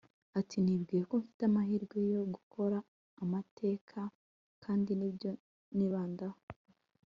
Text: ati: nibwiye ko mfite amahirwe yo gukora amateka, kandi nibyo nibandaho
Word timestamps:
ati: 0.39 0.57
nibwiye 0.61 1.03
ko 1.09 1.13
mfite 1.21 1.41
amahirwe 1.49 1.97
yo 2.13 2.21
gukora 2.33 2.77
amateka, 3.23 3.99
kandi 4.63 4.91
nibyo 4.99 5.31
nibandaho 5.77 6.39